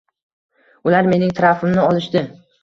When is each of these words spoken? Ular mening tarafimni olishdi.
Ular 0.91 1.09
mening 1.11 1.35
tarafimni 1.41 1.85
olishdi. 1.91 2.25